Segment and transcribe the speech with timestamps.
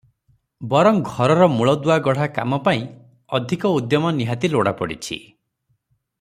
[0.69, 2.81] ବରଂ ଘରର ମୂଳଦୁଆ ଗଢ଼ା କାମ ପାଇଁ
[3.41, 5.21] ଅଧକ ଉଦ୍ୟମ ନିହାତି ଲୋଡ଼ାପଡ଼ିଛି।